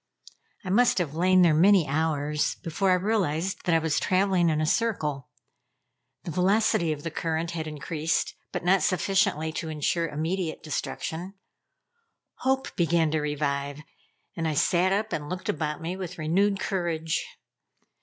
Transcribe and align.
I 0.65 0.71
must 0.71 0.97
have 0.97 1.13
lain 1.13 1.43
there 1.43 1.53
many 1.53 1.87
hours 1.87 2.55
before 2.63 2.89
I 2.89 2.95
realized 2.95 3.65
that 3.65 3.75
I 3.75 3.77
was 3.77 3.99
traveling 3.99 4.49
in 4.49 4.59
a 4.59 4.65
circle. 4.65 5.29
The 6.23 6.31
velocity 6.31 6.91
of 6.91 7.03
the 7.03 7.11
current 7.11 7.51
had 7.51 7.67
increased, 7.67 8.33
but 8.51 8.63
not 8.65 8.81
sufficiently 8.81 9.51
to 9.51 9.69
insure 9.69 10.07
immediately 10.07 10.63
destruction. 10.63 11.35
Hope 12.37 12.75
began 12.75 13.11
to 13.11 13.21
revive, 13.21 13.81
and 14.35 14.47
I 14.47 14.55
sat 14.55 14.91
up 14.91 15.13
and 15.13 15.29
looked 15.29 15.49
about 15.49 15.81
me 15.83 15.95
with 15.95 16.17
renewed 16.17 16.59
courage. 16.59 17.23